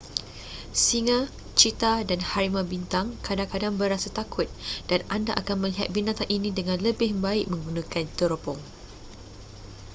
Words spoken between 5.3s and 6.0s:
akan melihat